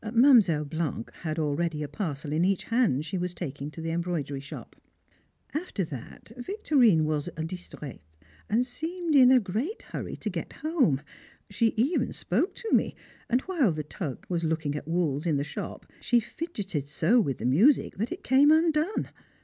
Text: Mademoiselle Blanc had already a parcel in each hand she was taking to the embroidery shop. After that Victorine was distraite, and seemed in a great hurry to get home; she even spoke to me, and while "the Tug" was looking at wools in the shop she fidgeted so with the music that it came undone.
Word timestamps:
Mademoiselle 0.03 0.65
Blanc 0.65 1.11
had 1.21 1.37
already 1.37 1.83
a 1.83 1.87
parcel 1.87 2.33
in 2.33 2.43
each 2.43 2.63
hand 2.63 3.05
she 3.05 3.19
was 3.19 3.35
taking 3.35 3.69
to 3.69 3.81
the 3.81 3.91
embroidery 3.91 4.39
shop. 4.39 4.75
After 5.53 5.83
that 5.85 6.31
Victorine 6.37 7.03
was 7.05 7.29
distraite, 7.35 8.01
and 8.49 8.65
seemed 8.65 9.13
in 9.13 9.29
a 9.29 9.39
great 9.39 9.83
hurry 9.83 10.15
to 10.15 10.29
get 10.31 10.53
home; 10.63 11.01
she 11.51 11.75
even 11.77 12.13
spoke 12.13 12.55
to 12.55 12.71
me, 12.73 12.95
and 13.29 13.41
while 13.41 13.71
"the 13.71 13.83
Tug" 13.83 14.25
was 14.27 14.43
looking 14.43 14.73
at 14.73 14.87
wools 14.87 15.27
in 15.27 15.37
the 15.37 15.43
shop 15.43 15.85
she 15.99 16.19
fidgeted 16.19 16.87
so 16.87 17.19
with 17.21 17.37
the 17.37 17.45
music 17.45 17.97
that 17.97 18.11
it 18.11 18.23
came 18.23 18.49
undone. 18.49 19.07